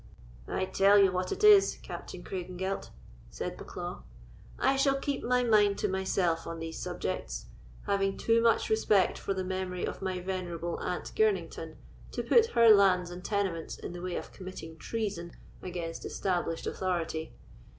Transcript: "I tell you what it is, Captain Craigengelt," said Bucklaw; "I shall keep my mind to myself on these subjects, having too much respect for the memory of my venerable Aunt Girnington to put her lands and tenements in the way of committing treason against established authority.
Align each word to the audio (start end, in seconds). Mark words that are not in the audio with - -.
"I 0.47 0.65
tell 0.65 0.97
you 0.97 1.11
what 1.11 1.31
it 1.31 1.43
is, 1.43 1.75
Captain 1.83 2.23
Craigengelt," 2.23 2.89
said 3.29 3.55
Bucklaw; 3.55 4.01
"I 4.57 4.75
shall 4.75 4.95
keep 4.97 5.23
my 5.23 5.43
mind 5.43 5.77
to 5.77 5.87
myself 5.87 6.47
on 6.47 6.57
these 6.57 6.79
subjects, 6.79 7.45
having 7.85 8.17
too 8.17 8.41
much 8.41 8.71
respect 8.71 9.19
for 9.19 9.35
the 9.35 9.43
memory 9.43 9.85
of 9.85 10.01
my 10.01 10.19
venerable 10.19 10.79
Aunt 10.79 11.13
Girnington 11.15 11.75
to 12.13 12.23
put 12.23 12.47
her 12.57 12.69
lands 12.71 13.11
and 13.11 13.23
tenements 13.23 13.77
in 13.77 13.93
the 13.93 14.01
way 14.01 14.15
of 14.15 14.31
committing 14.33 14.75
treason 14.79 15.33
against 15.61 16.03
established 16.03 16.65
authority. 16.65 17.33